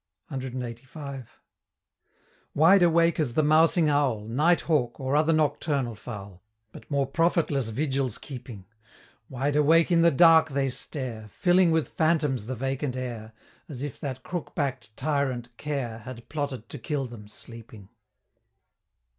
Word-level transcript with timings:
_CLXXXV. 0.39 1.27
Wide 2.55 2.81
awake 2.81 3.19
as 3.19 3.35
the 3.35 3.43
mousing 3.43 3.87
owl, 3.87 4.21
Night 4.25 4.61
hawk, 4.61 4.99
or 4.99 5.15
other 5.15 5.31
nocturnal 5.31 5.93
fowl, 5.93 6.41
But 6.71 6.89
more 6.89 7.05
profitless 7.05 7.69
vigils 7.69 8.17
keeping, 8.17 8.65
Wide 9.29 9.55
awake 9.55 9.91
in 9.91 10.01
the 10.01 10.09
dark 10.09 10.49
they 10.49 10.69
stare, 10.69 11.27
Filling 11.27 11.69
with 11.69 11.87
phantoms 11.89 12.47
the 12.47 12.55
vacant 12.55 12.97
air, 12.97 13.33
As 13.69 13.83
if 13.83 13.99
that 13.99 14.23
Crookback'd 14.23 14.97
Tyrant 14.97 15.55
Care 15.57 15.99
Had 15.99 16.27
plotted 16.29 16.67
to 16.69 16.79
kill 16.79 17.05
them 17.05 17.27
sleeping. 17.27 17.89